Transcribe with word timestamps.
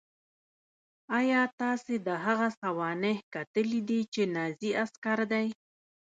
ایا 1.19 1.41
تاسې 1.61 1.95
د 2.07 2.09
هغه 2.25 2.47
سوانح 2.61 3.17
کتلې 3.33 3.81
دي 3.89 4.01
چې 4.13 4.21
نازي 4.35 4.71
عسکر 4.81 5.19
دی 5.31 5.47